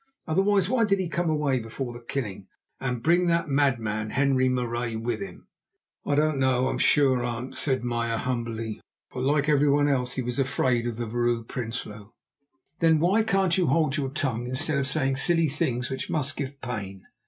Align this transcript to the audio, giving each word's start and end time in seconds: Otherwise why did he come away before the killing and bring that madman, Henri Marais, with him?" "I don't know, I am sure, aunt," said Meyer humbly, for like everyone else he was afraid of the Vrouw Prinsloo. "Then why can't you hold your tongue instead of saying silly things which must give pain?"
Otherwise 0.27 0.67
why 0.67 0.83
did 0.83 0.97
he 0.97 1.07
come 1.07 1.29
away 1.29 1.59
before 1.59 1.93
the 1.93 1.99
killing 1.99 2.47
and 2.79 3.03
bring 3.03 3.27
that 3.27 3.49
madman, 3.49 4.09
Henri 4.09 4.49
Marais, 4.49 4.95
with 4.95 5.19
him?" 5.19 5.47
"I 6.07 6.15
don't 6.15 6.39
know, 6.39 6.65
I 6.69 6.71
am 6.71 6.79
sure, 6.79 7.23
aunt," 7.23 7.55
said 7.55 7.83
Meyer 7.83 8.17
humbly, 8.17 8.81
for 9.09 9.21
like 9.21 9.47
everyone 9.47 9.87
else 9.87 10.13
he 10.13 10.23
was 10.23 10.39
afraid 10.39 10.87
of 10.87 10.97
the 10.97 11.05
Vrouw 11.05 11.43
Prinsloo. 11.43 12.09
"Then 12.79 12.99
why 12.99 13.21
can't 13.21 13.59
you 13.59 13.67
hold 13.67 13.95
your 13.95 14.09
tongue 14.09 14.47
instead 14.47 14.79
of 14.79 14.87
saying 14.87 15.17
silly 15.17 15.47
things 15.47 15.91
which 15.91 16.09
must 16.09 16.35
give 16.35 16.59
pain?" 16.61 17.03